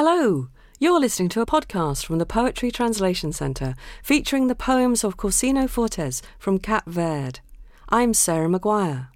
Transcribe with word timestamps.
Hello! 0.00 0.46
You're 0.78 1.00
listening 1.00 1.28
to 1.30 1.40
a 1.40 1.44
podcast 1.44 2.06
from 2.06 2.18
the 2.18 2.24
Poetry 2.24 2.70
Translation 2.70 3.32
Centre 3.32 3.74
featuring 4.00 4.46
the 4.46 4.54
poems 4.54 5.02
of 5.02 5.16
Corsino 5.16 5.66
Fortes 5.66 6.22
from 6.38 6.60
Cap 6.60 6.86
Verde. 6.86 7.40
I'm 7.88 8.14
Sarah 8.14 8.48
Maguire. 8.48 9.08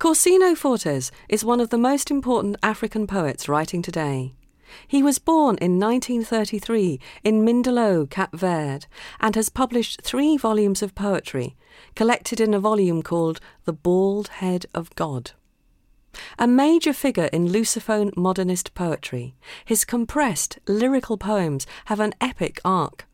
Corsino 0.00 0.56
Fortes 0.56 1.12
is 1.28 1.44
one 1.44 1.60
of 1.60 1.70
the 1.70 1.78
most 1.78 2.10
important 2.10 2.56
African 2.64 3.06
poets 3.06 3.48
writing 3.48 3.80
today. 3.80 4.34
He 4.88 5.04
was 5.04 5.20
born 5.20 5.56
in 5.58 5.78
1933 5.78 6.98
in 7.22 7.46
Mindelo, 7.46 8.10
Cap 8.10 8.34
Verde, 8.34 8.86
and 9.20 9.36
has 9.36 9.50
published 9.50 10.02
three 10.02 10.36
volumes 10.36 10.82
of 10.82 10.96
poetry, 10.96 11.54
collected 11.94 12.40
in 12.40 12.54
a 12.54 12.58
volume 12.58 13.04
called 13.04 13.38
The 13.66 13.72
Bald 13.72 14.26
Head 14.42 14.66
of 14.74 14.92
God. 14.96 15.30
A 16.38 16.46
major 16.46 16.92
figure 16.92 17.28
in 17.32 17.48
Lusophone 17.48 18.16
modernist 18.16 18.74
poetry, 18.74 19.34
his 19.64 19.84
compressed 19.84 20.58
lyrical 20.66 21.16
poems 21.16 21.66
have 21.86 22.00
an 22.00 22.14
epic 22.20 22.60
arc. 22.64 23.06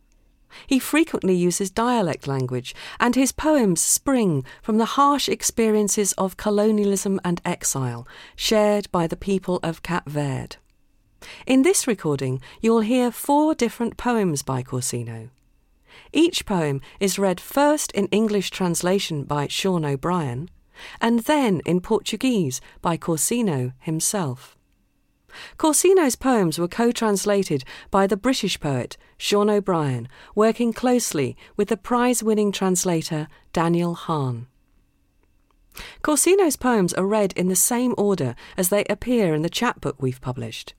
He 0.66 0.78
frequently 0.78 1.34
uses 1.34 1.70
dialect 1.70 2.26
language, 2.26 2.74
and 2.98 3.14
his 3.14 3.32
poems 3.32 3.80
spring 3.80 4.44
from 4.62 4.78
the 4.78 4.96
harsh 4.96 5.28
experiences 5.28 6.12
of 6.12 6.36
colonialism 6.36 7.20
and 7.24 7.40
exile 7.44 8.06
shared 8.36 8.90
by 8.90 9.06
the 9.06 9.16
people 9.16 9.60
of 9.62 9.82
Cap 9.82 10.08
Verde. 10.08 10.56
In 11.46 11.62
this 11.62 11.86
recording, 11.86 12.40
you'll 12.60 12.80
hear 12.80 13.10
four 13.10 13.54
different 13.54 13.96
poems 13.96 14.42
by 14.42 14.62
Corsino. 14.62 15.30
Each 16.12 16.44
poem 16.46 16.80
is 17.00 17.18
read 17.18 17.40
first 17.40 17.90
in 17.92 18.06
English 18.06 18.50
translation 18.50 19.24
by 19.24 19.48
Sean 19.48 19.84
O'Brien, 19.84 20.50
and 21.00 21.20
then 21.20 21.60
in 21.66 21.80
Portuguese 21.80 22.60
by 22.82 22.96
Corsino 22.96 23.72
himself. 23.78 24.56
Corsino's 25.58 26.16
poems 26.16 26.58
were 26.58 26.68
co 26.68 26.92
translated 26.92 27.64
by 27.90 28.06
the 28.06 28.16
British 28.16 28.58
poet 28.58 28.96
Sean 29.18 29.50
O'Brien, 29.50 30.08
working 30.34 30.72
closely 30.72 31.36
with 31.56 31.68
the 31.68 31.76
prize 31.76 32.22
winning 32.22 32.52
translator 32.52 33.28
Daniel 33.52 33.94
Hahn. 33.94 34.46
Corsino's 36.02 36.56
poems 36.56 36.94
are 36.94 37.06
read 37.06 37.32
in 37.34 37.48
the 37.48 37.56
same 37.56 37.94
order 37.98 38.34
as 38.56 38.70
they 38.70 38.84
appear 38.84 39.34
in 39.34 39.42
the 39.42 39.50
chapbook 39.50 40.00
we've 40.00 40.20
published. 40.20 40.74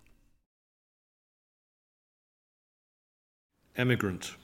Emigrant. 3.78 4.36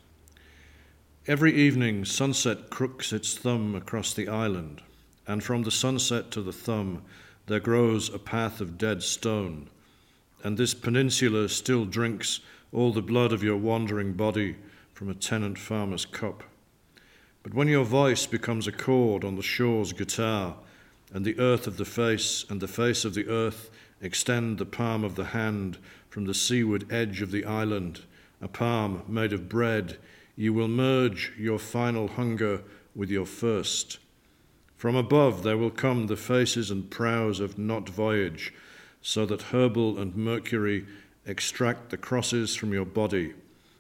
Every 1.28 1.54
evening, 1.54 2.06
sunset 2.06 2.70
crooks 2.70 3.12
its 3.12 3.38
thumb 3.38 3.76
across 3.76 4.14
the 4.14 4.28
island, 4.28 4.82
and 5.28 5.44
from 5.44 5.64
the 5.64 5.72
sunset 5.72 6.32
to 6.32 6.42
the 6.42 6.54
thumb, 6.54 7.02
there 7.48 7.60
grows 7.60 8.14
a 8.14 8.20
path 8.20 8.60
of 8.62 8.78
dead 8.78 9.04
stone, 9.04 9.70
and 10.44 10.58
this 10.58 10.74
peninsula 10.74 11.48
still 11.50 11.86
drinks 11.86 12.40
all 12.72 12.92
the 12.92 13.02
blood 13.02 13.32
of 13.32 13.44
your 13.44 13.58
wandering 13.58 14.14
body 14.14 14.56
from 14.94 15.10
a 15.10 15.14
tenant 15.14 15.58
farmer's 15.58 16.06
cup. 16.06 16.44
But 17.44 17.54
when 17.54 17.68
your 17.68 17.86
voice 17.86 18.26
becomes 18.26 18.68
a 18.68 18.72
chord 18.72 19.24
on 19.24 19.36
the 19.36 19.44
shore's 19.44 19.94
guitar, 19.94 20.56
and 21.14 21.24
the 21.24 21.40
earth 21.40 21.68
of 21.68 21.78
the 21.78 21.86
face 21.86 22.44
and 22.50 22.60
the 22.60 22.68
face 22.68 23.06
of 23.06 23.14
the 23.14 23.28
earth 23.28 23.70
extend 24.02 24.58
the 24.58 24.66
palm 24.66 25.04
of 25.04 25.16
the 25.16 25.26
hand 25.26 25.78
from 26.10 26.26
the 26.26 26.34
seaward 26.34 26.92
edge 26.92 27.22
of 27.22 27.32
the 27.32 27.46
island, 27.46 28.02
a 28.42 28.48
palm 28.48 29.04
made 29.08 29.34
of 29.34 29.48
bread, 29.48 29.98
you 30.36 30.54
will 30.54 30.68
merge 30.68 31.32
your 31.38 31.60
final 31.60 32.08
hunger 32.08 32.62
with 32.96 33.10
your 33.10 33.26
first 33.26 34.00
from 34.86 34.96
above 34.96 35.42
there 35.42 35.58
will 35.58 35.72
come 35.72 36.06
the 36.06 36.16
faces 36.16 36.70
and 36.70 36.92
prows 36.92 37.40
of 37.40 37.58
not 37.58 37.90
voyage, 37.90 38.54
so 39.02 39.26
that 39.26 39.42
Herbal 39.52 39.98
and 39.98 40.16
Mercury 40.16 40.86
extract 41.26 41.90
the 41.90 41.98
crosses 41.98 42.56
from 42.56 42.72
your 42.72 42.86
body. 42.86 43.34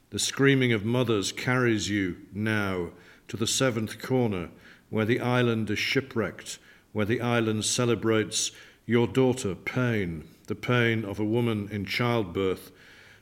The 0.10 0.18
screaming 0.18 0.74
of 0.74 0.84
mothers 0.84 1.32
carries 1.32 1.92
you 1.92 2.18
now 2.34 2.90
to 3.28 3.38
the 3.38 3.46
seventh 3.46 4.02
corner, 4.02 4.50
where 4.90 5.06
the 5.06 5.20
island 5.20 5.70
is 5.70 5.78
shipwrecked, 5.78 6.58
where 6.92 7.06
the 7.06 7.22
island 7.22 7.66
celebrates 7.66 8.50
your 8.88 9.06
daughter, 9.06 9.54
pain, 9.54 10.28
the 10.48 10.56
pain 10.56 11.06
of 11.06 11.20
a 11.20 11.24
woman 11.24 11.70
in 11.72 11.86
childbirth, 11.86 12.72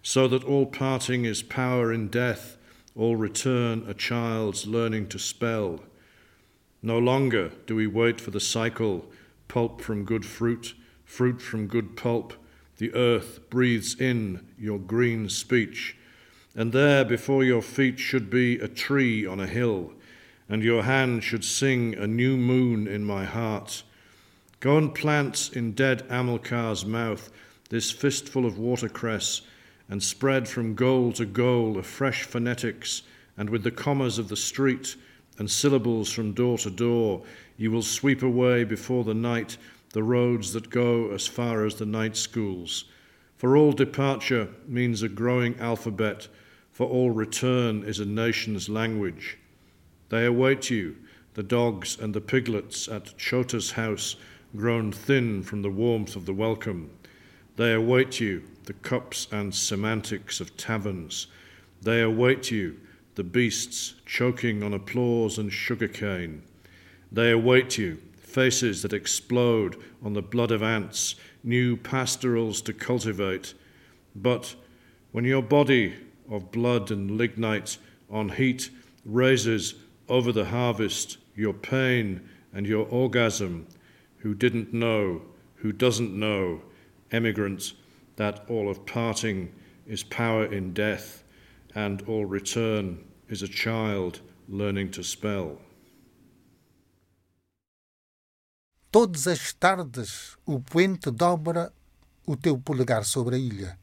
so 0.02 0.30
that 0.30 0.46
all 0.46 0.68
parting 0.68 1.26
is 1.26 1.44
power 1.44 1.92
in 1.92 2.08
death, 2.08 2.56
all 2.96 3.18
return 3.18 3.84
a 3.90 3.94
child's 3.94 4.66
learning 4.66 5.10
to 5.10 5.20
spell. 5.20 5.82
No 6.86 7.00
longer 7.00 7.52
do 7.66 7.78
we 7.78 7.88
wait 7.88 8.20
for 8.20 8.32
the 8.32 8.42
cycle 8.42 9.06
pulp 9.48 9.82
from 9.82 10.04
good 10.04 10.26
fruit, 10.26 10.76
fruit 11.06 11.42
from 11.42 11.68
good 11.68 11.96
pulp. 11.96 12.34
The 12.78 12.94
earth 12.94 13.40
breathes 13.50 14.00
in 14.00 14.46
your 14.60 14.80
green 14.80 15.30
speech. 15.30 15.96
And 16.56 16.74
there 16.74 17.06
before 17.06 17.44
your 17.44 17.62
feet 17.62 18.00
should 18.00 18.30
be 18.30 18.60
a 18.60 18.68
tree 18.68 19.26
on 19.26 19.40
a 19.40 19.48
hill, 19.48 19.94
and 20.50 20.62
your 20.62 20.84
hand 20.84 21.24
should 21.24 21.46
sing 21.46 21.96
a 21.96 22.06
new 22.06 22.36
moon 22.36 22.88
in 22.88 23.06
my 23.06 23.24
heart. 23.24 23.84
Go 24.60 24.78
and 24.78 24.94
plant 24.94 25.52
in 25.54 25.72
dead 25.72 26.08
Amilcar's 26.10 26.86
mouth 26.86 27.32
this 27.70 27.92
fistful 27.92 28.46
of 28.46 28.60
watercress, 28.60 29.42
and 29.90 30.04
spread 30.04 30.48
from 30.48 30.76
goal 30.76 31.12
to 31.14 31.26
goal 31.26 31.78
a 31.78 31.84
fresh 31.84 32.24
phonetics, 32.24 33.02
and 33.38 33.50
with 33.50 33.64
the 33.64 33.72
commas 33.72 34.20
of 34.20 34.30
the 34.30 34.36
street, 34.36 34.96
and 35.38 35.50
syllables 35.50 36.12
from 36.12 36.34
door 36.34 36.58
to 36.60 36.70
door, 36.70 37.24
you 37.58 37.72
will 37.72 37.82
sweep 37.82 38.22
away 38.22 38.64
before 38.64 39.04
the 39.04 39.14
night 39.14 39.58
the 39.94 40.04
roads 40.04 40.54
that 40.54 40.70
go 40.70 41.12
as 41.12 41.28
far 41.28 41.66
as 41.66 41.76
the 41.76 41.86
night 41.86 42.18
schools. 42.18 42.86
For 43.38 43.58
all 43.58 43.72
departure 43.72 44.50
means 44.68 45.02
a 45.02 45.10
growing 45.10 45.60
alphabet, 45.60 46.28
for 46.72 46.88
all 46.88 47.12
return 47.12 47.84
is 47.84 48.00
a 48.00 48.06
nation's 48.06 48.70
language. 48.70 49.38
They 50.10 50.26
await 50.26 50.70
you, 50.70 50.96
the 51.34 51.44
dogs 51.44 51.98
and 52.00 52.14
the 52.14 52.22
piglets 52.22 52.88
at 52.88 53.18
Chota's 53.18 53.72
house, 53.72 54.16
grown 54.56 54.92
thin 54.92 55.44
from 55.44 55.62
the 55.62 55.70
warmth 55.70 56.16
of 56.16 56.26
the 56.26 56.34
welcome. 56.34 56.90
They 57.56 57.74
await 57.74 58.20
you, 58.20 58.44
the 58.66 58.74
cups 58.74 59.28
and 59.32 59.54
semantics 59.54 60.40
of 60.40 60.56
taverns. 60.58 61.28
They 61.82 62.02
await 62.02 62.50
you, 62.50 62.78
the 63.16 63.24
beasts 63.24 63.94
choking 64.06 64.63
on 64.63 64.74
applause 64.74 65.38
and 65.38 65.51
sugarcane. 65.51 66.41
They 67.12 67.31
await 67.31 67.78
you, 67.78 68.00
faces 68.16 68.81
that 68.81 68.94
explode 68.94 69.78
on 70.03 70.13
the 70.13 70.22
blood 70.22 70.51
of 70.51 70.63
ants, 70.63 71.16
new 71.44 71.78
pastorals 71.78 72.62
to 72.63 72.73
cultivate. 72.73 73.53
But 74.16 74.56
when 75.12 75.25
your 75.25 75.44
body 75.44 75.94
of 76.29 76.52
blood 76.52 76.90
and 76.90 77.12
lignite 77.12 77.78
on 78.09 78.29
heat 78.29 78.72
raises 79.06 79.75
over 80.09 80.31
the 80.31 80.46
harvest 80.46 81.18
your 81.35 81.53
pain 81.53 82.28
and 82.53 82.66
your 82.66 82.88
orgasm, 82.88 83.68
who 84.18 84.34
didn't 84.34 84.73
know, 84.73 85.22
who 85.56 85.72
doesn't 85.72 86.18
know, 86.18 86.62
emigrant, 87.12 87.73
that 88.16 88.44
all 88.47 88.69
of 88.69 88.85
parting 88.85 89.52
is 89.85 90.03
power 90.03 90.46
in 90.46 90.73
death 90.73 91.22
and 91.75 92.03
all 92.07 92.25
return 92.25 93.00
is 93.29 93.41
a 93.41 93.47
child 93.47 94.22
learning 94.47 94.89
to 94.91 95.03
spell. 95.03 95.59
Todas 98.91 99.28
as 99.28 99.53
tardes 99.53 100.38
o 100.45 100.59
poente 100.59 101.09
dobra 101.09 101.73
o 102.25 102.38
teu 102.38 102.57
polegar 102.59 103.03
sobre 103.05 103.35
a 103.35 103.40
ilha, 103.40 103.79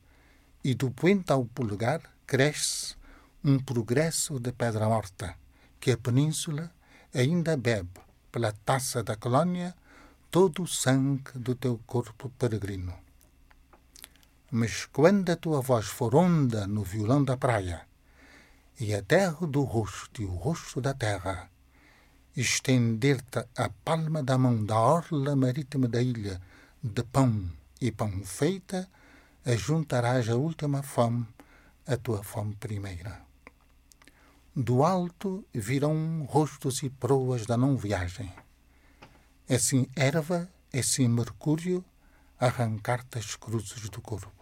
e 0.63 0.75
do 0.75 0.91
poente 0.91 1.33
ao 1.33 1.45
polegar 1.45 2.01
cresce 2.27 2.95
um 3.45 3.59
progresso 3.59 4.39
de 4.39 4.53
pedra 4.53 4.89
morta, 4.89 5.35
que 5.81 5.91
a 5.91 5.97
península 5.99 6.71
ainda 7.13 7.57
bebe 7.57 8.01
pela 8.31 8.53
taça 8.53 9.03
da 9.03 9.17
colônia 9.17 9.75
todo 10.31 10.63
o 10.63 10.67
sangue 10.67 11.33
do 11.35 11.55
teu 11.55 11.81
corpo 11.87 12.31
peregrino. 12.39 13.10
Mas 14.53 14.85
quando 14.85 15.31
a 15.31 15.37
tua 15.37 15.61
voz 15.61 15.87
for 15.87 16.13
onda 16.15 16.67
no 16.67 16.83
violão 16.83 17.23
da 17.23 17.37
praia, 17.37 17.87
e 18.81 18.93
a 18.93 19.01
terra 19.01 19.47
do 19.47 19.63
rosto 19.63 20.21
e 20.21 20.25
o 20.25 20.35
rosto 20.35 20.81
da 20.81 20.93
terra, 20.93 21.49
estender-te 22.37 23.45
a 23.57 23.69
palma 23.85 24.25
da 24.25 24.37
mão 24.37 24.65
da 24.65 24.77
orla 24.77 25.37
marítima 25.37 25.87
da 25.87 26.03
ilha 26.03 26.41
de 26.83 27.05
pão 27.05 27.49
e 27.81 27.93
pão 27.93 28.25
feita, 28.25 28.89
ajuntarás 29.45 30.29
a 30.29 30.35
última 30.35 30.83
fome 30.83 31.29
à 31.87 31.97
tua 31.97 32.25
fome 32.25 32.57
primeira. 32.57 33.21
Do 34.57 34.83
alto 34.83 35.45
virão 35.55 36.25
rostos 36.29 36.83
e 36.83 36.91
proas 36.91 37.47
da 37.47 37.57
não 37.57 37.77
viagem. 37.77 38.33
Assim 39.49 39.87
erva, 39.95 40.49
assim 40.75 41.07
mercúrio, 41.07 41.85
arrancar-te 42.39 43.17
as 43.19 43.37
cruzes 43.37 43.89
do 43.89 44.01
corpo. 44.01 44.40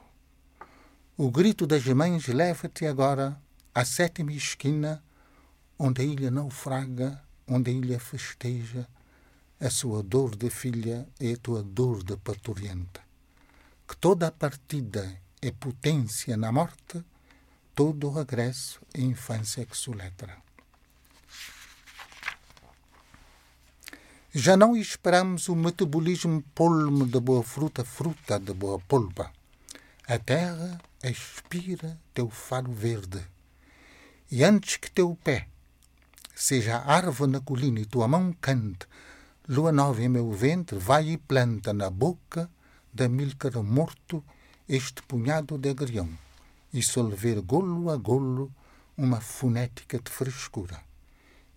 O 1.20 1.32
grito 1.32 1.66
das 1.66 1.84
mães 1.84 2.28
leva-te 2.28 2.86
agora 2.86 3.42
à 3.74 3.84
sétima 3.84 4.32
esquina, 4.32 5.02
onde 5.76 6.00
a 6.00 6.04
ilha 6.04 6.30
naufraga, 6.30 7.20
onde 7.44 7.72
a 7.72 7.74
ilha 7.74 7.98
festeja, 7.98 8.86
a 9.58 9.68
sua 9.68 10.00
dor 10.00 10.36
de 10.36 10.48
filha 10.48 11.08
é 11.18 11.32
a 11.32 11.36
tua 11.36 11.60
dor 11.60 12.04
de 12.04 12.16
parturienta. 12.16 13.00
Que 13.88 13.96
toda 13.96 14.28
a 14.28 14.30
partida 14.30 15.20
é 15.42 15.50
potência 15.50 16.36
na 16.36 16.52
morte, 16.52 17.04
todo 17.74 18.06
o 18.06 18.12
regresso 18.12 18.80
é 18.94 19.00
infância 19.00 19.66
que 19.66 19.76
soletra. 19.76 20.36
Já 24.32 24.56
não 24.56 24.76
esperamos 24.76 25.48
o 25.48 25.56
metabolismo 25.56 26.44
polme 26.54 27.06
da 27.06 27.18
boa 27.18 27.42
fruta, 27.42 27.84
fruta 27.84 28.38
da 28.38 28.54
boa 28.54 28.78
polpa. 28.78 29.32
A 30.10 30.19
terra 30.19 30.81
expira 31.02 32.00
teu 32.14 32.31
faro 32.31 32.72
verde. 32.72 33.22
E 34.31 34.43
antes 34.43 34.78
que 34.78 34.90
teu 34.90 35.14
pé 35.22 35.49
seja 36.34 36.78
árvore 36.78 37.32
na 37.32 37.40
colina 37.40 37.78
e 37.81 37.84
tua 37.84 38.08
mão 38.08 38.32
cante, 38.40 38.87
lua 39.46 39.70
nova 39.70 40.02
em 40.02 40.08
meu 40.08 40.32
ventre, 40.32 40.78
vai 40.78 41.10
e 41.10 41.19
planta 41.19 41.75
na 41.75 41.90
boca 41.90 42.50
da 42.90 43.06
mílcara 43.06 43.62
morto 43.62 44.25
este 44.66 45.02
punhado 45.02 45.58
de 45.58 45.69
agrião 45.69 46.08
e 46.72 46.82
solver 46.82 47.43
golo 47.43 47.90
a 47.90 47.96
golo 47.99 48.50
uma 48.96 49.20
fonética 49.20 50.00
de 50.00 50.11
frescura. 50.11 50.81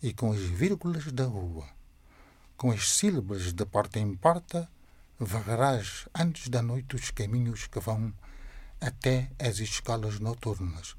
E 0.04 0.12
com 0.14 0.34
as 0.34 0.42
vírgulas 0.42 1.10
da 1.14 1.24
rua 1.24 1.68
com 2.58 2.70
as 2.70 2.92
sílabas 2.92 3.54
de 3.54 3.66
porta 3.66 3.98
em 3.98 4.14
porta, 4.14 4.70
varrerás 5.18 6.08
antes 6.14 6.48
da 6.48 6.62
noite 6.62 6.96
os 6.96 7.10
caminhos 7.10 7.66
que 7.66 7.80
vão 7.80 8.14
até 8.82 9.30
as 9.38 9.60
escolas 9.60 10.20
noturnas, 10.20 10.96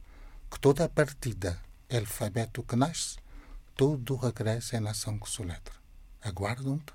que 0.48 0.60
toda 0.60 0.84
a 0.84 0.88
partida 0.88 1.60
alfabeto 1.90 2.62
que 2.62 2.76
nasce, 2.76 3.16
todo 3.76 4.14
o 4.14 4.16
regresso 4.16 4.76
é 4.76 4.80
nação 4.80 5.18
que 5.18 5.28
soletra. 5.28 5.74
Aguardam-te 6.22 6.92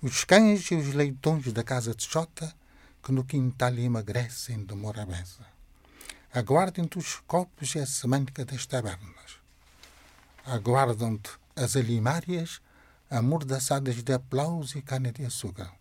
os 0.00 0.24
cães 0.24 0.70
e 0.70 0.76
os 0.76 0.94
leitões 0.94 1.52
da 1.52 1.64
casa 1.64 1.94
de 1.94 2.06
Jota, 2.06 2.54
que 3.02 3.10
no 3.10 3.24
quintal 3.24 3.74
emagrecem 3.74 4.64
de 4.64 4.74
morabeza. 4.74 5.44
Aguardem-te 6.32 6.98
os 6.98 7.16
copos 7.26 7.74
e 7.74 7.80
a 7.80 7.86
semântica 7.86 8.44
das 8.44 8.64
tabernas. 8.66 9.40
Aguardam-te 10.44 11.30
as 11.56 11.74
alimárias 11.74 12.60
amordaçadas 13.10 14.02
de 14.02 14.12
aplauso 14.12 14.78
e 14.78 14.82
cana 14.82 15.10
de 15.10 15.24
açúcar. 15.24 15.72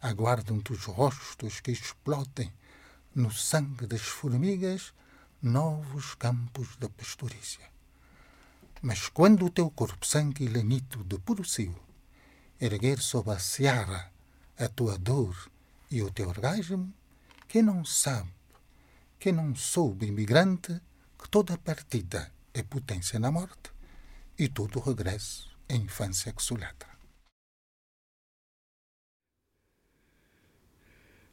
Aguardam-te 0.00 0.72
os 0.72 0.84
rostos 0.84 1.60
que 1.60 1.70
explodem 1.70 2.50
no 3.14 3.30
sangue 3.30 3.86
das 3.86 4.02
formigas 4.02 4.92
novos 5.42 6.14
campos 6.14 6.76
da 6.76 6.88
pastorícia. 6.88 7.68
Mas 8.82 9.08
quando 9.08 9.46
o 9.46 9.50
teu 9.50 9.70
corpo 9.70 10.06
sangue 10.06 10.48
lanito 10.48 11.02
de 11.04 11.18
puro 11.18 11.44
cio 11.44 11.78
erguer 12.60 12.98
sob 12.98 13.30
a 13.30 13.38
seara 13.38 14.12
a 14.58 14.68
tua 14.68 14.98
dor 14.98 15.34
e 15.90 16.02
o 16.02 16.10
teu 16.10 16.28
orgasmo, 16.28 16.92
quem 17.48 17.62
não 17.62 17.84
sabe, 17.84 18.30
quem 19.18 19.32
não 19.32 19.56
soube 19.56 20.06
imigrante, 20.06 20.80
que 21.18 21.28
toda 21.28 21.56
partida 21.56 22.30
é 22.52 22.62
potência 22.62 23.18
na 23.18 23.30
morte 23.30 23.72
e 24.38 24.48
todo 24.48 24.80
regresso 24.80 25.50
a 25.68 25.74
infância 25.74 26.32
que. 26.32 26.89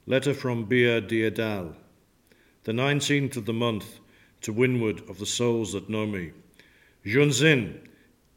Letter 0.09 0.33
from 0.33 0.63
Bia 0.63 1.01
Diadal, 1.01 1.75
the 2.63 2.71
19th 2.71 3.35
of 3.35 3.45
the 3.45 3.51
month, 3.51 3.99
to 4.39 4.53
windward 4.53 5.01
of 5.09 5.19
the 5.19 5.25
souls 5.25 5.73
that 5.73 5.89
know 5.89 6.07
me. 6.07 6.31
Junzin, 7.05 7.77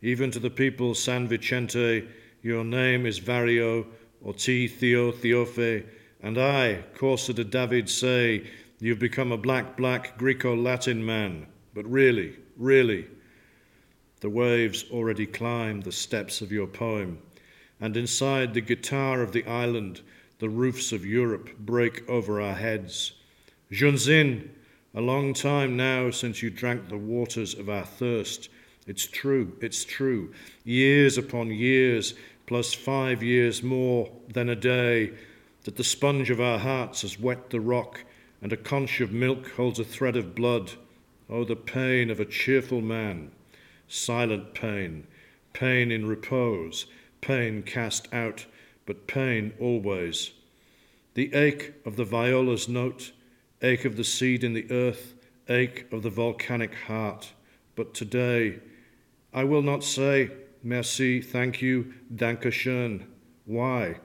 even 0.02 0.32
to 0.32 0.40
the 0.40 0.50
people 0.50 0.96
San 0.96 1.28
Vicente, 1.28 2.08
your 2.42 2.64
name 2.64 3.06
is 3.06 3.20
Vario, 3.20 3.86
or 4.20 4.34
T. 4.34 4.66
Theo 4.66 5.12
Theophe, 5.12 5.84
and 6.20 6.38
I, 6.38 6.82
Corsa 6.96 7.32
de 7.32 7.44
David, 7.44 7.88
say, 7.88 8.50
you've 8.80 8.98
become 8.98 9.30
a 9.30 9.38
black, 9.38 9.76
black 9.76 10.18
Greco 10.18 10.56
Latin 10.56 11.06
man. 11.06 11.46
But 11.72 11.88
really, 11.88 12.34
really, 12.56 13.06
the 14.18 14.28
waves 14.28 14.86
already 14.90 15.24
climb 15.24 15.82
the 15.82 15.92
steps 15.92 16.40
of 16.40 16.50
your 16.50 16.66
poem, 16.66 17.20
and 17.80 17.96
inside 17.96 18.54
the 18.54 18.60
guitar 18.60 19.22
of 19.22 19.30
the 19.30 19.46
island, 19.46 20.00
the 20.40 20.48
roofs 20.48 20.90
of 20.90 21.06
Europe 21.06 21.50
break 21.58 22.08
over 22.08 22.40
our 22.40 22.54
heads. 22.54 23.12
Junzin, 23.70 24.48
a 24.94 25.00
long 25.00 25.34
time 25.34 25.76
now 25.76 26.10
since 26.10 26.42
you 26.42 26.50
drank 26.50 26.88
the 26.88 26.96
waters 26.96 27.54
of 27.54 27.68
our 27.68 27.84
thirst. 27.84 28.48
It's 28.86 29.06
true, 29.06 29.52
it's 29.60 29.84
true. 29.84 30.32
Years 30.64 31.18
upon 31.18 31.50
years, 31.50 32.14
plus 32.46 32.74
five 32.74 33.22
years 33.22 33.62
more 33.62 34.10
than 34.28 34.48
a 34.48 34.56
day, 34.56 35.12
that 35.64 35.76
the 35.76 35.84
sponge 35.84 36.30
of 36.30 36.40
our 36.40 36.58
hearts 36.58 37.02
has 37.02 37.20
wet 37.20 37.50
the 37.50 37.60
rock, 37.60 38.02
and 38.40 38.52
a 38.52 38.56
conch 38.56 39.00
of 39.00 39.12
milk 39.12 39.50
holds 39.52 39.78
a 39.78 39.84
thread 39.84 40.16
of 40.16 40.34
blood. 40.34 40.72
Oh, 41.28 41.44
the 41.44 41.54
pain 41.54 42.10
of 42.10 42.18
a 42.18 42.24
cheerful 42.24 42.80
man 42.80 43.30
silent 43.86 44.54
pain, 44.54 45.04
pain 45.52 45.90
in 45.90 46.06
repose, 46.06 46.86
pain 47.20 47.62
cast 47.62 48.06
out, 48.14 48.46
but 48.86 49.06
pain 49.06 49.52
always. 49.60 50.32
The 51.14 51.34
ache 51.34 51.74
of 51.84 51.96
the 51.96 52.04
viola's 52.04 52.68
note, 52.68 53.12
ache 53.62 53.84
of 53.84 53.96
the 53.96 54.04
seed 54.04 54.44
in 54.44 54.54
the 54.54 54.70
earth, 54.70 55.14
ache 55.48 55.86
of 55.92 56.02
the 56.02 56.10
volcanic 56.10 56.74
heart. 56.74 57.32
But 57.76 57.94
today, 57.94 58.60
I 59.32 59.44
will 59.44 59.62
not 59.62 59.84
say, 59.84 60.30
merci, 60.62 61.20
thank 61.20 61.60
you, 61.60 61.94
danke 62.14 62.50
schön. 62.52 63.06
Why? 63.44 63.96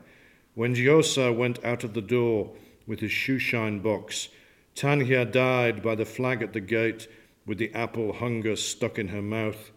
When 0.53 0.75
Giosa 0.75 1.35
went 1.35 1.63
out 1.63 1.83
of 1.83 1.93
the 1.93 2.01
door 2.01 2.53
with 2.87 2.99
his 2.99 3.11
shoeshine 3.11 3.81
box, 3.81 4.29
Tanya 4.73 5.25
died 5.25 5.81
by 5.81 5.95
the 5.95 6.05
flag 6.05 6.41
at 6.41 6.53
the 6.53 6.61
gate 6.61 7.07
with 7.45 7.57
the 7.57 7.73
apple 7.73 8.13
hunger 8.13 8.55
stuck 8.55 8.97
in 8.97 9.09
her 9.09 9.21
mouth 9.21 9.71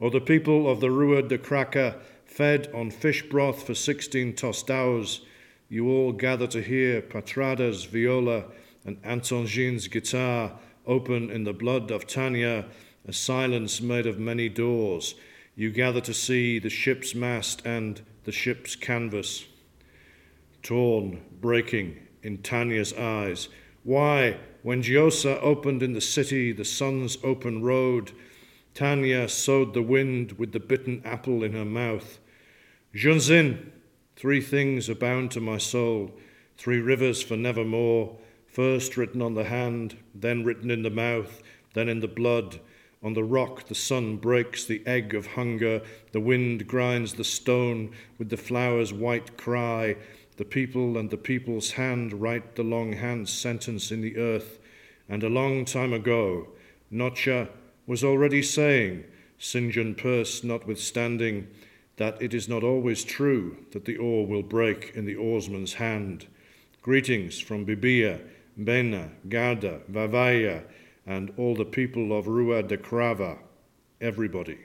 or 0.00 0.10
the 0.10 0.20
people 0.20 0.70
of 0.70 0.80
the 0.80 0.90
Rua 0.90 1.22
de 1.22 1.38
Craca 1.38 1.96
fed 2.28 2.70
on 2.74 2.90
fish 2.90 3.28
broth 3.28 3.66
for 3.66 3.74
16 3.74 4.34
tostaos, 4.34 5.20
you 5.68 5.88
all 5.88 6.12
gather 6.12 6.46
to 6.46 6.62
hear 6.62 7.02
Patrada's 7.02 7.84
viola 7.84 8.44
and 8.84 9.02
Antongin's 9.02 9.88
guitar 9.88 10.52
open 10.86 11.30
in 11.30 11.44
the 11.44 11.52
blood 11.52 11.90
of 11.90 12.06
Tanya, 12.06 12.66
a 13.06 13.12
silence 13.12 13.80
made 13.80 14.06
of 14.06 14.18
many 14.18 14.48
doors. 14.48 15.14
You 15.56 15.70
gather 15.70 16.00
to 16.02 16.14
see 16.14 16.58
the 16.58 16.70
ship's 16.70 17.14
mast 17.14 17.62
and 17.66 18.00
the 18.24 18.32
ship's 18.32 18.76
canvas. 18.76 19.46
Torn, 20.62 21.22
breaking 21.40 21.98
in 22.22 22.38
Tanya's 22.38 22.92
eyes. 22.92 23.48
Why, 23.84 24.38
when 24.62 24.82
Giosa 24.82 25.42
opened 25.42 25.82
in 25.82 25.94
the 25.94 26.00
city 26.00 26.52
the 26.52 26.64
sun's 26.64 27.18
open 27.24 27.62
road, 27.62 28.12
Tanya 28.78 29.28
sowed 29.28 29.74
the 29.74 29.82
wind 29.82 30.38
with 30.38 30.52
the 30.52 30.60
bitten 30.60 31.02
apple 31.04 31.42
in 31.42 31.52
her 31.52 31.64
mouth. 31.64 32.20
Junzin, 32.94 33.72
three 34.14 34.40
things 34.40 34.88
abound 34.88 35.32
to 35.32 35.40
my 35.40 35.58
soul, 35.58 36.12
three 36.56 36.78
rivers 36.78 37.20
for 37.20 37.36
nevermore, 37.36 38.16
first 38.46 38.96
written 38.96 39.20
on 39.20 39.34
the 39.34 39.42
hand, 39.42 39.96
then 40.14 40.44
written 40.44 40.70
in 40.70 40.84
the 40.84 40.90
mouth, 40.90 41.42
then 41.74 41.88
in 41.88 41.98
the 41.98 42.06
blood. 42.06 42.60
On 43.02 43.14
the 43.14 43.24
rock 43.24 43.66
the 43.66 43.74
sun 43.74 44.16
breaks 44.16 44.64
the 44.64 44.86
egg 44.86 45.12
of 45.12 45.26
hunger, 45.26 45.82
the 46.12 46.20
wind 46.20 46.68
grinds 46.68 47.14
the 47.14 47.24
stone 47.24 47.90
with 48.16 48.28
the 48.28 48.36
flower's 48.36 48.92
white 48.92 49.36
cry. 49.36 49.96
The 50.36 50.44
people 50.44 50.96
and 50.96 51.10
the 51.10 51.16
people's 51.16 51.72
hand 51.72 52.22
write 52.22 52.54
the 52.54 52.62
long 52.62 52.92
hand 52.92 53.28
sentence 53.28 53.90
in 53.90 54.02
the 54.02 54.16
earth. 54.16 54.60
And 55.08 55.24
a 55.24 55.28
long 55.28 55.64
time 55.64 55.92
ago, 55.92 56.50
Notcha 56.92 57.48
was 57.88 58.04
already 58.04 58.42
saying, 58.42 59.02
St. 59.38 59.72
John 59.72 59.94
Perse 59.94 60.44
notwithstanding, 60.44 61.48
that 61.96 62.20
it 62.20 62.34
is 62.34 62.46
not 62.46 62.62
always 62.62 63.02
true 63.02 63.56
that 63.72 63.86
the 63.86 63.96
oar 63.96 64.26
will 64.26 64.42
break 64.42 64.92
in 64.94 65.06
the 65.06 65.16
oarsman's 65.16 65.74
hand. 65.74 66.26
Greetings 66.82 67.40
from 67.40 67.64
Bibia, 67.64 68.20
Bena, 68.58 69.12
Garda, 69.26 69.80
Vavaya, 69.90 70.64
and 71.06 71.32
all 71.38 71.56
the 71.56 71.64
people 71.64 72.16
of 72.16 72.28
Rua 72.28 72.62
de 72.62 72.76
Craca, 72.76 73.38
everybody. 74.02 74.58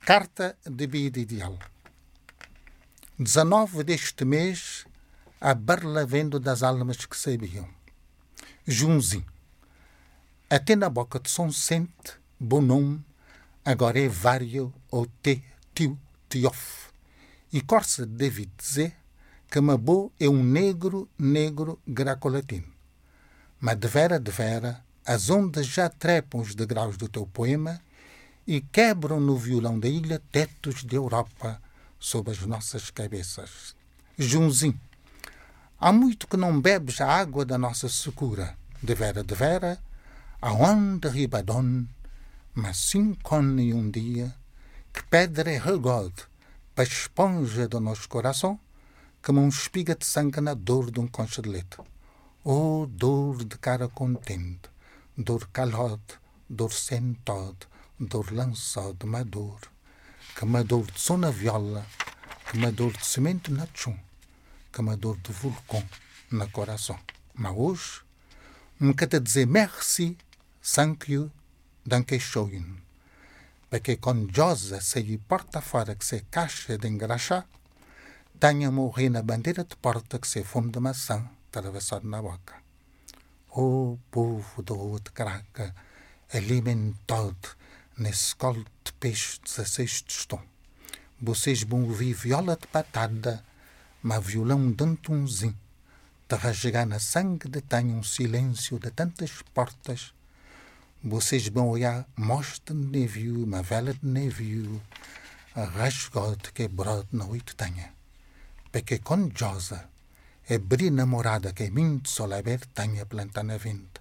Carta 0.00 0.56
de 0.64 0.86
vida 0.86 1.18
ideal. 1.18 1.58
19 3.18 3.82
deste 3.82 4.24
mês, 4.24 4.86
a 5.40 5.54
Barlavendo 5.54 6.38
das 6.38 6.62
Almas 6.62 7.04
que 7.04 7.16
sabiam. 7.16 7.66
Junzi. 8.68 9.24
Até 10.50 10.74
na 10.74 10.90
boca 10.90 11.20
de 11.20 11.30
São 11.30 11.52
Sente, 11.52 12.14
bom 12.38 12.60
nome, 12.60 13.00
agora 13.64 14.00
é 14.00 14.08
Vário 14.08 14.74
ou 14.90 15.06
Te 15.22 15.40
Tio 15.72 15.96
Tiof. 16.28 16.88
E 17.52 17.60
corsa 17.60 18.04
David 18.04 18.50
dizer 18.58 18.96
que 19.48 19.60
Mabô 19.60 20.10
é 20.18 20.28
um 20.28 20.42
negro, 20.42 21.08
negro 21.16 21.78
greco-latino. 21.86 22.66
Mas 23.60 23.78
de 23.78 23.86
vera, 23.86 24.18
de 24.18 24.32
vera, 24.32 24.84
as 25.04 25.30
ondas 25.30 25.66
já 25.66 25.88
trepam 25.88 26.40
os 26.40 26.52
degraus 26.52 26.96
do 26.96 27.08
teu 27.08 27.24
poema 27.24 27.80
e 28.44 28.60
quebram 28.60 29.20
no 29.20 29.36
violão 29.36 29.78
da 29.78 29.86
ilha 29.86 30.20
tetos 30.32 30.82
de 30.82 30.96
Europa 30.96 31.62
sob 32.00 32.32
as 32.32 32.40
nossas 32.40 32.90
cabeças. 32.90 33.76
Junzinho, 34.18 34.80
há 35.78 35.92
muito 35.92 36.26
que 36.26 36.36
não 36.36 36.60
bebes 36.60 37.00
a 37.00 37.06
água 37.06 37.44
da 37.44 37.58
nossa 37.58 37.88
secura. 37.88 38.56
De 38.82 38.94
vera, 38.94 39.22
de 39.22 39.34
vera, 39.34 39.78
aonde 40.40 41.08
ribadon, 41.08 41.86
mas 42.54 42.76
cincone 42.76 43.74
um 43.74 43.90
dia, 43.90 44.34
que 44.92 45.02
pedra 45.04 45.50
é 45.50 45.58
regode, 45.58 46.24
para 46.74 46.84
esponja 46.84 47.68
do 47.68 47.80
nosso 47.80 48.08
coração, 48.08 48.58
como 49.22 49.40
um 49.40 49.48
espiga 49.48 49.94
de 49.94 50.06
sangue 50.06 50.40
na 50.40 50.54
dor 50.54 50.90
de 50.90 51.00
um 51.00 51.06
concha 51.06 51.42
de 51.42 51.48
leite. 51.48 51.78
Oh, 52.44 52.86
dor 52.88 53.44
de 53.44 53.58
cara 53.58 53.88
contente, 53.88 54.70
dor 55.16 55.48
calote, 55.52 56.14
dor 56.48 56.72
sentode, 56.72 57.66
dor 57.98 58.32
lançado, 58.32 59.06
mador, 59.06 59.58
que 60.34 60.44
mador 60.44 60.84
de 60.90 61.00
sona 61.00 61.30
viola, 61.30 61.84
que 62.50 62.58
mador 62.58 62.92
de 62.92 63.04
semente 63.04 63.50
na 63.50 63.66
chum, 63.74 63.96
que 64.76 64.82
mador 64.82 65.16
de 65.22 65.32
vulcão 65.32 65.82
na 66.30 66.46
coração. 66.48 66.98
Mas 67.32 67.56
hoje, 67.56 68.02
me 68.78 68.92
quer 68.92 69.08
dizer 69.18 69.46
merci, 69.46 70.18
thank 70.74 71.10
you, 71.10 71.32
danke 71.82 72.20
schön. 72.20 72.76
Porque 73.70 73.96
com 73.96 74.28
Josa 74.30 74.82
sair 74.82 75.16
porta 75.16 75.62
fora 75.62 75.94
que 75.94 76.04
se 76.04 76.26
caixa 76.30 76.76
de 76.76 76.88
engraxar, 76.88 77.46
tenha 78.38 78.70
morrer 78.70 79.08
na 79.08 79.22
bandeira 79.22 79.64
de 79.64 79.74
porta 79.76 80.18
que 80.18 80.28
se 80.28 80.44
fumo 80.44 80.70
de 80.70 80.78
maçã 80.78 81.26
atravessado 81.48 82.06
na 82.06 82.20
boca. 82.20 82.56
O 83.52 83.98
povo 84.10 84.62
do 84.62 84.78
outro 84.78 85.14
craca, 85.14 85.74
alimentado 86.30 87.48
nesse 87.96 88.36
colo 88.36 88.66
de 88.84 88.92
peixe 89.00 89.40
16 89.42 90.02
de 90.06 90.12
estão. 90.12 90.42
Vocês 91.18 91.62
vão 91.62 91.84
ouvir 91.84 92.12
viola 92.12 92.56
de 92.56 92.66
patada, 92.66 93.42
mas 94.08 94.24
violão 94.24 94.70
de 94.70 94.84
antunzinho, 94.84 95.58
de 96.28 96.36
rasgar 96.36 96.86
na 96.86 97.00
sangue 97.00 97.48
de 97.48 97.62
um 97.98 98.04
silêncio 98.04 98.78
de 98.78 98.90
tantas 98.92 99.32
portas. 99.52 100.14
Vocês 101.02 101.48
vão 101.48 101.68
olhar 101.70 102.06
mostra 102.16 102.72
de 102.72 103.00
navio, 103.00 103.42
uma 103.42 103.62
vela 103.62 103.92
de 103.92 104.06
navio, 104.06 104.80
a 105.56 105.64
rasgote 105.64 106.52
que 106.52 106.68
brode 106.68 107.08
na 107.10 107.24
oito 107.26 107.56
tenha 107.56 107.96
perché 108.70 108.98
con 109.02 109.30
Giosa 109.34 109.88
e 110.46 110.58
bri 110.60 110.90
namorada 110.90 111.52
che 111.52 111.70
mint 111.70 112.06
sola 112.06 112.42
ver 112.42 112.60
tanha 112.74 113.06
planta 113.06 113.42
na 113.42 113.56
venta, 113.56 114.00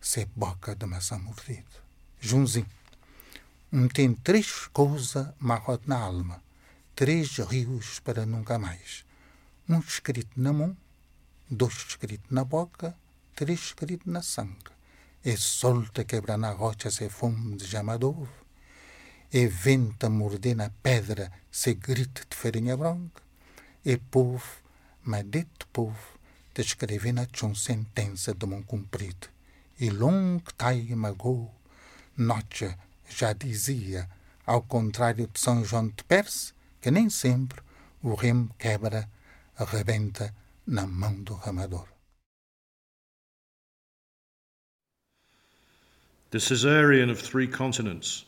se 0.00 0.28
boca 0.32 0.76
de 0.76 0.86
maçã 0.86 1.18
mordida. 1.18 1.82
Junzinho, 2.20 2.66
um 3.72 3.88
tem 3.88 4.14
três 4.14 4.68
coisas 4.72 5.34
marrot 5.40 5.82
na 5.86 5.98
alma, 5.98 6.40
três 6.94 7.38
rios 7.38 7.98
para 7.98 8.24
nunca 8.24 8.58
mais. 8.58 9.05
Um 9.68 9.80
escrito 9.80 10.40
na 10.40 10.52
mão, 10.52 10.76
dois 11.50 11.74
escritos 11.74 12.30
na 12.30 12.44
boca, 12.44 12.96
três 13.34 13.58
escritos 13.58 14.06
na 14.06 14.22
sangue. 14.22 14.70
É 15.24 15.36
sol 15.36 15.84
te 15.88 16.04
quebrar 16.04 16.38
na 16.38 16.52
rocha 16.52 16.88
se 16.88 17.08
fumo 17.08 17.56
de 17.56 17.66
jamador, 17.66 18.28
é 19.32 19.44
vento 19.48 20.06
a 20.06 20.08
morder 20.08 20.54
na 20.54 20.70
pedra 20.70 21.32
se 21.50 21.74
grito 21.74 22.24
de 22.30 22.36
farinha 22.36 22.76
branca, 22.76 23.20
e 23.84 23.96
povo, 23.96 24.46
mas 25.02 25.24
dito 25.28 25.66
povo, 25.72 26.16
descrever 26.54 27.10
na 27.10 27.26
uma 27.42 27.54
sentença 27.56 28.32
de 28.32 28.46
mão 28.46 28.62
cumprido. 28.62 29.26
E 29.80 29.90
longo 29.90 30.54
tai 30.54 30.86
magou, 30.94 31.52
noite 32.16 32.72
já 33.08 33.32
dizia, 33.32 34.08
ao 34.46 34.62
contrário 34.62 35.26
de 35.26 35.40
São 35.40 35.64
João 35.64 35.88
de 35.88 36.04
Perse, 36.04 36.52
que 36.80 36.88
nem 36.92 37.10
sempre 37.10 37.60
o 38.00 38.14
remo 38.14 38.48
quebra, 38.56 39.10
arrebenta 39.58 40.32
na 40.66 40.86
mão 40.86 41.24
do 41.24 41.34
ramador. 41.34 41.88
The 46.30 46.38
Caesarean 46.38 47.08
of 47.08 47.20
three 47.20 47.46
continents. 47.46 48.24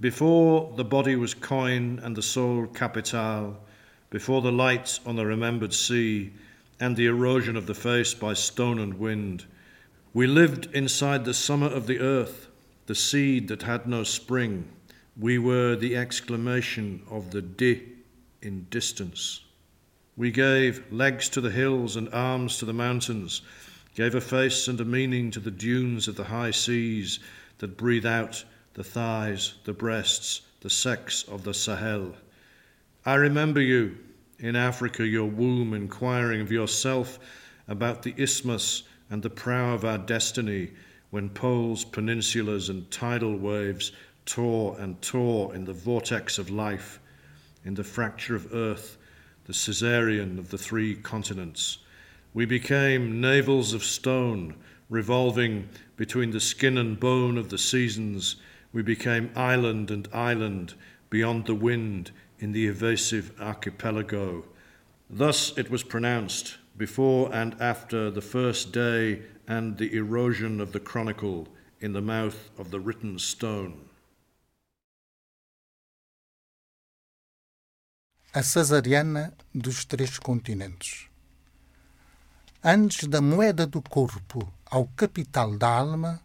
Before 0.00 0.72
the 0.76 0.84
body 0.84 1.16
was 1.16 1.34
coin 1.34 1.98
and 2.02 2.16
the 2.16 2.22
soul 2.22 2.66
capital, 2.68 3.56
before 4.10 4.40
the 4.40 4.52
light 4.52 5.00
on 5.04 5.16
the 5.16 5.26
remembered 5.26 5.74
sea 5.74 6.32
and 6.80 6.96
the 6.96 7.06
erosion 7.06 7.56
of 7.56 7.66
the 7.66 7.74
face 7.74 8.14
by 8.14 8.32
stone 8.34 8.78
and 8.78 8.98
wind. 8.98 9.44
We 10.14 10.26
lived 10.26 10.74
inside 10.74 11.24
the 11.24 11.34
summer 11.34 11.66
of 11.66 11.86
the 11.86 11.98
earth, 11.98 12.48
the 12.86 12.94
seed 12.94 13.48
that 13.48 13.62
had 13.62 13.86
no 13.86 14.04
spring. 14.04 14.68
We 15.18 15.38
were 15.38 15.76
the 15.76 15.96
exclamation 15.96 17.02
of 17.10 17.32
the 17.32 17.42
di 17.42 17.82
in 18.40 18.66
distance. 18.70 19.40
We 20.18 20.32
gave 20.32 20.92
legs 20.92 21.28
to 21.28 21.40
the 21.40 21.52
hills 21.52 21.94
and 21.94 22.12
arms 22.12 22.58
to 22.58 22.64
the 22.64 22.72
mountains, 22.72 23.40
gave 23.94 24.16
a 24.16 24.20
face 24.20 24.66
and 24.66 24.80
a 24.80 24.84
meaning 24.84 25.30
to 25.30 25.38
the 25.38 25.52
dunes 25.52 26.08
of 26.08 26.16
the 26.16 26.24
high 26.24 26.50
seas 26.50 27.20
that 27.58 27.76
breathe 27.76 28.04
out 28.04 28.44
the 28.74 28.82
thighs, 28.82 29.54
the 29.62 29.72
breasts, 29.72 30.40
the 30.58 30.70
sex 30.70 31.22
of 31.28 31.44
the 31.44 31.54
Sahel. 31.54 32.16
I 33.06 33.14
remember 33.14 33.60
you 33.60 33.96
in 34.40 34.56
Africa, 34.56 35.06
your 35.06 35.30
womb, 35.30 35.72
inquiring 35.72 36.40
of 36.40 36.50
yourself 36.50 37.20
about 37.68 38.02
the 38.02 38.14
isthmus 38.18 38.82
and 39.10 39.22
the 39.22 39.30
prow 39.30 39.72
of 39.72 39.84
our 39.84 39.98
destiny, 39.98 40.72
when 41.10 41.28
poles, 41.28 41.84
peninsulas, 41.84 42.70
and 42.70 42.90
tidal 42.90 43.36
waves 43.36 43.92
tore 44.26 44.76
and 44.80 45.00
tore 45.00 45.54
in 45.54 45.64
the 45.64 45.72
vortex 45.72 46.38
of 46.38 46.50
life, 46.50 46.98
in 47.64 47.74
the 47.74 47.84
fracture 47.84 48.34
of 48.34 48.52
earth, 48.52 48.96
the 49.48 49.54
Caesarean 49.54 50.38
of 50.38 50.50
the 50.50 50.58
three 50.58 50.94
continents. 50.94 51.78
We 52.34 52.44
became 52.44 53.18
navels 53.18 53.72
of 53.72 53.82
stone, 53.82 54.54
revolving 54.90 55.70
between 55.96 56.32
the 56.32 56.40
skin 56.40 56.76
and 56.76 57.00
bone 57.00 57.38
of 57.38 57.48
the 57.48 57.56
seasons. 57.56 58.36
We 58.74 58.82
became 58.82 59.30
island 59.34 59.90
and 59.90 60.06
island 60.12 60.74
beyond 61.08 61.46
the 61.46 61.54
wind 61.54 62.10
in 62.38 62.52
the 62.52 62.66
evasive 62.66 63.32
archipelago. 63.40 64.44
Thus 65.08 65.56
it 65.56 65.70
was 65.70 65.82
pronounced 65.82 66.58
before 66.76 67.34
and 67.34 67.56
after 67.58 68.10
the 68.10 68.20
first 68.20 68.70
day 68.70 69.22
and 69.46 69.78
the 69.78 69.96
erosion 69.96 70.60
of 70.60 70.72
the 70.72 70.80
chronicle 70.80 71.48
in 71.80 71.94
the 71.94 72.02
mouth 72.02 72.50
of 72.58 72.70
the 72.70 72.80
written 72.80 73.18
stone. 73.18 73.88
A 78.30 78.42
Cesariana 78.42 79.32
dos 79.54 79.86
Três 79.86 80.18
Continentes. 80.18 81.06
Antes 82.62 83.08
da 83.08 83.22
moeda 83.22 83.66
do 83.66 83.80
corpo 83.80 84.52
ao 84.66 84.86
capital 84.88 85.56
da 85.56 85.66
alma, 85.66 86.20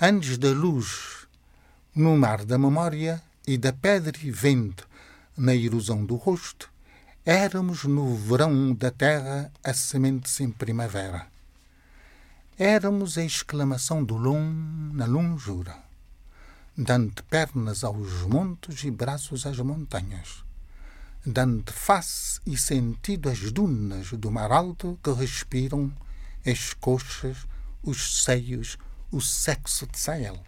antes 0.00 0.38
da 0.38 0.48
luz 0.48 1.28
no 1.94 2.16
mar 2.16 2.46
da 2.46 2.56
memória 2.56 3.22
e 3.46 3.58
da 3.58 3.74
pedra 3.74 4.16
e 4.22 4.30
vento 4.30 4.88
na 5.36 5.54
erosão 5.54 6.02
do 6.02 6.16
rosto, 6.16 6.72
éramos 7.26 7.84
no 7.84 8.16
verão 8.16 8.72
da 8.72 8.90
terra 8.90 9.52
a 9.62 9.74
semente 9.74 10.30
sem 10.30 10.50
primavera. 10.50 11.26
Éramos 12.58 13.18
a 13.18 13.22
exclamação 13.22 14.02
do 14.02 14.16
long 14.16 14.50
na 14.94 15.04
longura, 15.04 15.76
dando 16.74 17.22
pernas 17.24 17.84
aos 17.84 18.22
montes 18.22 18.82
e 18.82 18.90
braços 18.90 19.44
às 19.44 19.58
montanhas, 19.58 20.42
dando 21.24 21.72
face 21.72 22.40
e 22.44 22.56
sentido 22.56 23.28
às 23.28 23.52
dunas 23.52 24.10
do 24.12 24.30
mar 24.30 24.50
alto 24.50 24.98
que 25.02 25.12
respiram 25.12 25.92
as 26.44 26.74
coxas, 26.74 27.46
os 27.82 28.24
seios, 28.24 28.76
o 29.10 29.20
sexo 29.20 29.86
de 29.86 29.98
Sahel. 29.98 30.40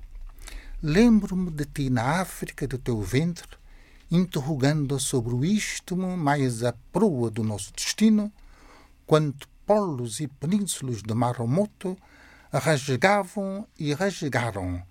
Lembro-me 0.83 1.51
de 1.51 1.65
ti 1.65 1.89
na 1.89 2.21
África 2.21 2.67
do 2.67 2.77
teu 2.77 3.01
ventre, 3.01 3.57
interrogando 4.11 4.99
sobre 4.99 5.33
o 5.35 5.45
istmo 5.45 6.17
mais 6.17 6.65
a 6.65 6.75
proa 6.93 7.31
do 7.31 7.45
nosso 7.45 7.73
destino, 7.73 8.33
quando 9.07 9.47
polos 9.65 10.19
e 10.19 10.27
penínsulas 10.27 11.03
de 11.03 11.15
mar 11.15 11.37
remoto 11.37 11.97
rasgavam 12.53 13.67
e 13.79 13.93
rasgaram, 13.95 14.83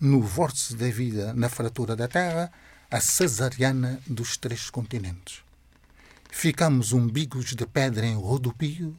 no 0.00 0.20
vórtice 0.20 0.76
da 0.76 0.88
vida, 0.88 1.34
na 1.34 1.48
fratura 1.48 1.94
da 1.94 2.08
terra, 2.08 2.50
a 2.92 3.00
cesariana 3.00 4.02
dos 4.06 4.36
três 4.36 4.68
continentes. 4.68 5.42
Ficamos 6.30 6.92
umbigos 6.92 7.54
de 7.54 7.66
pedra 7.66 8.04
em 8.04 8.14
rodopio 8.14 8.94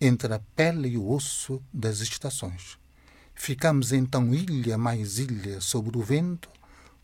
entre 0.00 0.34
a 0.34 0.40
pele 0.56 0.88
e 0.88 0.98
o 0.98 1.08
osso 1.08 1.62
das 1.72 2.00
estações. 2.00 2.76
Ficamos 3.36 3.92
então 3.92 4.34
ilha 4.34 4.76
mais 4.76 5.20
ilha 5.20 5.60
sobre 5.60 5.96
o 5.96 6.02
vento, 6.02 6.48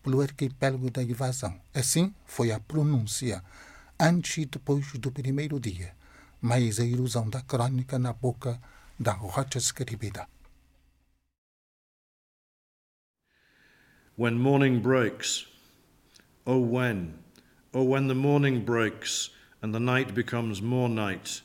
pelo 0.03 0.21
arquipélago 0.21 0.91
da 0.91 1.05
invasão. 1.05 1.57
Assim 1.73 2.13
foi 2.27 2.51
a 2.51 2.59
pronúncia 2.59 3.41
antes 3.99 4.39
e 4.39 4.45
depois 4.45 4.91
do 4.95 5.13
primeiro 5.13 5.61
dia, 5.61 5.95
mais 6.41 6.81
a 6.81 6.85
ilusão 6.85 7.31
da 7.31 7.43
crônica 7.43 7.97
na 7.97 8.13
boca 8.13 8.61
da 8.99 9.13
rocha 9.13 9.59
escrevida. 9.59 10.27
When 14.19 14.35
morning 14.35 14.81
breaks, 14.81 15.54
oh 16.47 16.59
when, 16.59 17.19
oh 17.73 17.83
when 17.83 18.07
the 18.07 18.15
morning 18.15 18.65
breaks 18.65 19.31
and 19.63 19.75
the 19.75 19.81
night 19.81 20.15
becomes 20.15 20.61
more 20.61 20.89
night, 20.89 21.41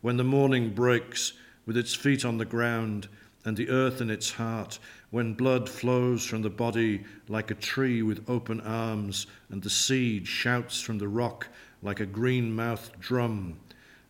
when 0.00 0.16
the 0.16 0.24
morning 0.24 0.72
breaks 0.72 1.34
with 1.66 1.76
its 1.76 1.94
feet 1.94 2.24
on 2.24 2.38
the 2.38 2.44
ground 2.44 3.08
and 3.44 3.56
the 3.56 3.68
earth 3.68 4.00
in 4.00 4.10
its 4.10 4.32
heart, 4.32 4.78
when 5.10 5.34
blood 5.34 5.68
flows 5.68 6.24
from 6.24 6.42
the 6.42 6.50
body 6.50 7.04
like 7.28 7.50
a 7.50 7.54
tree 7.54 8.02
with 8.02 8.28
open 8.28 8.60
arms, 8.62 9.26
and 9.50 9.62
the 9.62 9.70
seed 9.70 10.26
shouts 10.26 10.80
from 10.80 10.98
the 10.98 11.08
rock 11.08 11.48
like 11.82 12.00
a 12.00 12.06
green 12.06 12.54
mouthed 12.54 12.98
drum, 13.00 13.58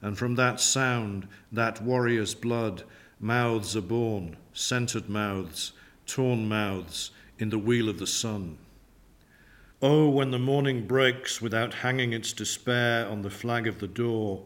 and 0.00 0.16
from 0.16 0.36
that 0.36 0.60
sound, 0.60 1.26
that 1.50 1.82
warrior's 1.82 2.34
blood, 2.34 2.84
mouths 3.20 3.76
are 3.76 3.80
born, 3.80 4.36
scented 4.52 5.08
mouths, 5.08 5.72
torn 6.06 6.48
mouths, 6.48 7.10
in 7.38 7.50
the 7.50 7.58
wheel 7.58 7.88
of 7.88 7.98
the 7.98 8.06
sun. 8.06 8.56
Oh, 9.80 10.08
when 10.08 10.32
the 10.32 10.40
morning 10.40 10.88
breaks 10.88 11.40
without 11.40 11.72
hanging 11.72 12.12
its 12.12 12.32
despair 12.32 13.06
on 13.06 13.22
the 13.22 13.30
flag 13.30 13.68
of 13.68 13.78
the 13.78 13.86
door, 13.86 14.42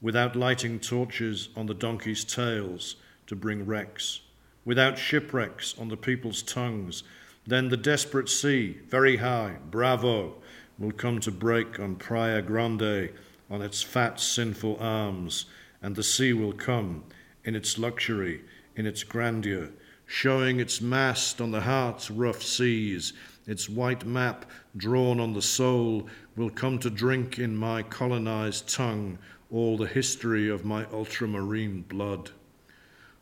without 0.00 0.34
lighting 0.34 0.80
torches 0.80 1.50
on 1.54 1.66
the 1.66 1.74
donkeys' 1.74 2.24
tails 2.24 2.96
to 3.26 3.36
bring 3.36 3.66
wrecks, 3.66 4.20
without 4.64 4.96
shipwrecks 4.96 5.74
on 5.78 5.88
the 5.88 5.96
people's 5.98 6.42
tongues, 6.42 7.02
then 7.46 7.68
the 7.68 7.76
desperate 7.76 8.30
sea, 8.30 8.78
very 8.88 9.18
high, 9.18 9.56
bravo, 9.70 10.36
will 10.78 10.92
come 10.92 11.20
to 11.20 11.30
break 11.30 11.78
on 11.78 11.96
Praia 11.96 12.40
Grande 12.40 13.10
on 13.50 13.60
its 13.60 13.82
fat, 13.82 14.18
sinful 14.18 14.78
arms, 14.80 15.44
and 15.82 15.96
the 15.96 16.02
sea 16.02 16.32
will 16.32 16.54
come 16.54 17.04
in 17.44 17.54
its 17.54 17.76
luxury, 17.76 18.40
in 18.74 18.86
its 18.86 19.04
grandeur, 19.04 19.68
showing 20.06 20.60
its 20.60 20.80
mast 20.80 21.42
on 21.42 21.50
the 21.50 21.60
heart's 21.60 22.10
rough 22.10 22.42
seas, 22.42 23.12
its 23.46 23.68
white 23.68 24.04
map 24.06 24.50
drawn 24.76 25.20
on 25.20 25.32
the 25.32 25.42
soul, 25.42 26.06
will 26.36 26.50
come 26.50 26.78
to 26.78 26.90
drink 26.90 27.38
in 27.38 27.56
my 27.56 27.82
colonized 27.82 28.68
tongue 28.68 29.18
all 29.50 29.76
the 29.76 29.86
history 29.86 30.48
of 30.48 30.64
my 30.64 30.84
ultramarine 30.86 31.82
blood. 31.82 32.30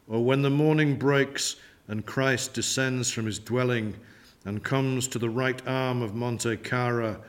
Or 0.07 0.25
when 0.25 0.43
the 0.43 0.51
morning 0.51 0.97
breaks 0.97 1.57
and 1.89 2.07
Christ 2.07 2.55
descends 2.55 3.11
from 3.11 3.27
his 3.27 3.39
dwelling 3.39 3.97
and 4.45 4.63
comes 4.63 5.09
to 5.09 5.19
the 5.19 5.31
right 5.31 5.61
arm 5.67 6.03
of 6.03 6.15
Monte 6.15 6.57
Cara 6.59 7.21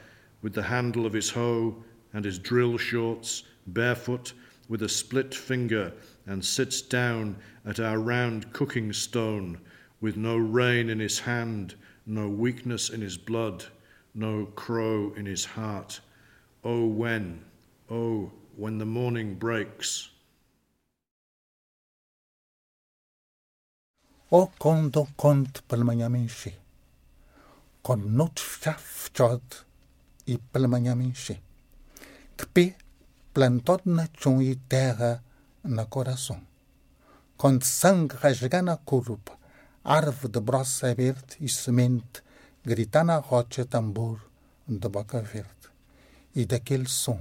with 0.42 0.54
the 0.54 0.64
handle 0.64 1.06
of 1.06 1.14
his 1.14 1.30
hoe 1.30 1.76
and 2.14 2.24
his 2.26 2.40
drill 2.40 2.78
shorts, 2.78 3.44
barefoot, 3.68 4.34
with 4.70 4.84
a 4.84 4.90
split 4.90 5.34
finger, 5.34 5.92
and 6.26 6.44
sits 6.44 6.82
down 6.82 7.36
at 7.66 7.80
our 7.80 8.00
round 8.00 8.54
cooking 8.54 8.94
stone 8.94 9.60
with 10.00 10.16
no 10.16 10.38
rein 10.38 10.90
in 10.90 11.00
his 11.00 11.20
hand, 11.20 11.76
no 12.06 12.28
weakness 12.28 12.90
in 12.90 13.02
his 13.02 13.18
blood, 13.18 13.66
no 14.14 14.46
crow 14.56 15.14
in 15.16 15.26
his 15.26 15.46
heart. 15.46 16.02
Oh, 16.64 16.86
when, 16.86 17.44
oh, 17.90 18.32
when 18.56 18.78
the 18.78 18.86
morning 18.86 19.36
breaks. 19.36 20.10
O 24.30 24.48
quando 24.58 25.08
noite 28.06 28.42
chafchode 28.62 29.66
e 30.28 30.38
pela 30.38 30.68
me 30.68 31.06
enche, 31.06 31.42
que 32.38 32.46
pé 32.46 32.76
plantado 33.34 33.84
na 33.86 34.08
chão 34.18 34.42
e 34.42 34.56
terra 34.56 35.24
na 35.64 35.86
coração, 35.86 36.42
quando 37.36 37.64
sangue 37.64 38.16
rasgar 38.16 38.64
na 38.64 38.78
curva, 38.78 39.18
árvore 39.84 40.32
de 40.32 40.40
broça 40.40 40.92
aberta 40.92 41.36
e 41.40 41.50
semente, 41.50 42.22
gritar 42.64 43.04
na 43.04 43.18
rocha 43.18 43.66
tambor 43.66 44.22
de 44.68 44.88
boca 44.88 45.20
verde, 45.22 45.70
e 46.36 46.46
daquele 46.46 46.88
som, 46.88 47.20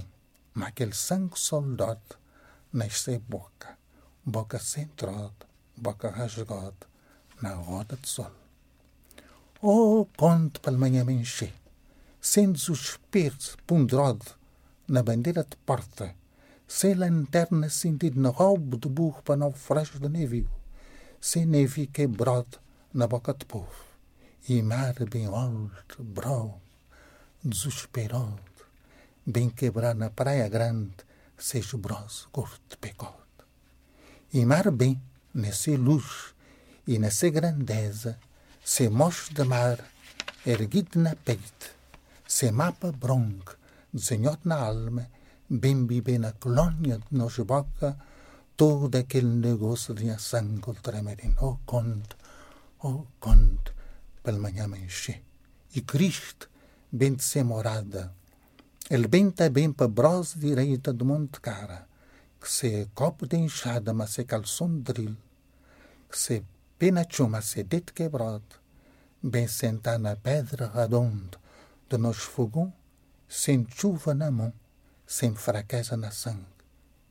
naquele 0.53 0.93
sangue 0.93 1.39
soldado, 1.39 2.15
nasce 2.71 3.17
boca, 3.17 3.77
boca 4.23 4.59
centrada, 4.59 5.47
boca 5.75 6.11
rasgada, 6.11 6.85
na 7.41 7.55
roda 7.55 7.97
de 7.97 8.07
sol. 8.07 8.31
Oh, 9.59 10.05
conte 10.15 10.59
para 10.59 10.77
manhã 10.77 11.03
me 11.03 11.13
encher, 11.13 11.53
sentes 12.21 12.69
o 12.69 12.73
espelho 12.73 13.57
ponderado 13.65 14.25
na 14.87 15.01
bandeira 15.01 15.43
de 15.43 15.57
porta, 15.65 16.13
sem 16.67 16.93
lanterna 16.93 17.69
sentido 17.69 18.19
no 18.19 18.29
roubo 18.29 18.77
de 18.77 18.87
burro 18.87 19.23
para 19.23 19.35
naufrágio 19.35 19.99
de 19.99 20.07
navio, 20.07 20.60
sem 21.21 21.45
navio 21.45 21.87
quebrado 21.87 22.57
na 22.91 23.05
boca 23.05 23.31
de 23.31 23.45
povo, 23.45 23.85
e 24.49 24.59
mar 24.63 24.95
bem 25.07 25.27
alto, 25.27 26.03
bravo, 26.03 26.59
desesperado, 27.43 28.41
bem 29.23 29.47
quebrado 29.47 29.99
na 29.99 30.09
praia 30.09 30.49
grande, 30.49 30.95
seja 31.37 31.77
broso, 31.77 32.27
gordo 32.33 32.75
pecado. 32.79 33.13
E 34.33 34.43
mar 34.47 34.71
bem, 34.71 34.99
nessa 35.31 35.69
luz 35.77 36.33
e 36.87 36.97
nessa 36.97 37.29
grandeza, 37.29 38.17
se 38.65 38.89
mocho 38.89 39.31
de 39.31 39.43
mar, 39.43 39.77
erguido 40.43 40.99
na 40.99 41.15
peito, 41.15 41.69
se 42.27 42.51
mapa 42.51 42.91
bronco, 42.91 43.55
desenhado 43.93 44.41
na 44.45 44.55
alma, 44.55 45.07
bem 45.47 45.85
bebê 45.85 46.17
na 46.17 46.31
colônia 46.31 46.97
de 46.97 47.15
nos 47.15 47.37
boca, 47.37 47.95
todo 48.61 48.95
aquele 48.95 49.25
negócio 49.25 49.91
de 49.91 50.15
sangue 50.19 50.61
ultramarino. 50.67 51.35
Oh, 51.41 51.57
conto, 51.65 52.15
oh, 52.83 53.07
conto, 53.19 53.73
pela 54.21 54.37
manhã 54.37 54.67
me 54.67 54.77
enche. 54.77 55.19
E 55.73 55.81
Cristo, 55.81 56.47
bem 56.91 57.15
de 57.15 57.23
ser 57.23 57.43
morada, 57.43 58.13
ele 58.87 59.07
bem 59.07 59.29
está 59.29 59.49
bem 59.49 59.73
para 59.73 59.87
brosa 59.87 60.37
direita 60.37 60.93
do 60.93 61.03
Monte 61.03 61.41
Cara, 61.41 61.87
que 62.39 62.47
se 62.47 62.87
copo 62.93 63.25
de 63.25 63.35
enxada, 63.35 63.95
mas 63.95 64.11
se 64.11 64.23
calção 64.25 64.69
de 64.69 64.83
drill, 64.83 65.17
que 66.07 66.19
se 66.19 66.43
pena 66.77 67.03
chuma, 67.09 67.41
se 67.41 67.63
dete 67.63 67.91
quebrado, 67.91 68.43
bem 69.23 69.47
sentar 69.47 69.97
na 69.97 70.15
pedra 70.15 70.71
redonda 70.71 71.39
do 71.89 71.97
nosso 71.97 72.29
fogão, 72.29 72.71
sem 73.27 73.65
chuva 73.75 74.13
na 74.13 74.29
mão, 74.29 74.53
sem 75.07 75.33
fraqueza 75.33 75.97
na 75.97 76.11
sangue 76.11 76.45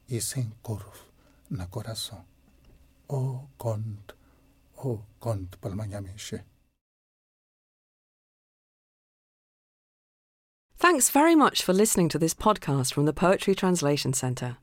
e 0.09 0.21
sem 0.21 0.49
corvo 0.63 1.10
na. 1.51 1.67
Oh, 3.09 3.49
oh. 4.85 5.03
Thanks 10.79 11.11
very 11.11 11.35
much 11.35 11.63
for 11.63 11.75
listening 11.75 12.09
to 12.09 12.19
this 12.19 12.35
podcast 12.35 12.95
from 12.95 13.05
the 13.05 13.13
Poetry 13.13 13.55
Translation 13.55 14.15
Centre. 14.15 14.57